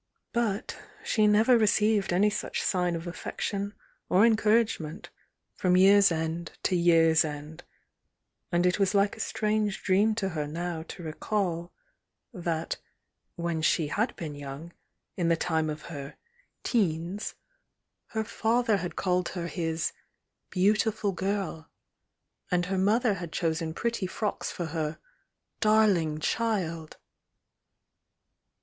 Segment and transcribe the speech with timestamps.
[0.33, 3.75] But she never received any such sign of affection
[4.09, 5.11] or encourage ment
[5.53, 7.63] from year's end to year's end,—
[8.51, 11.71] and it was like a strange dream to her now to recall
[12.33, 12.77] that
[13.35, 14.73] when che had been young,
[15.17, 16.15] in the time of her
[16.63, 17.35] "teens,"
[18.07, 19.93] her S4 THE YOUNG DIANA father had called her his
[20.49, 21.69] "beautiful girl,"
[22.49, 24.97] and her mother had chosen pretty frocks for her
[25.59, 26.97] "darling child!"